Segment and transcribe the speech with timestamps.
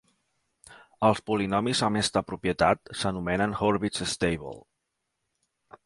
[1.09, 4.59] Els polinomis amb esta propietat s"anomenen Hurwitz-stable.